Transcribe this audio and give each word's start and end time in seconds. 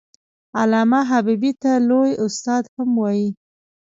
علامه 0.59 0.99
حبيبي 1.09 1.51
ته 1.61 1.71
لوى 1.87 2.11
استاد 2.25 2.63
هم 2.77 2.89
وايي. 3.01 3.29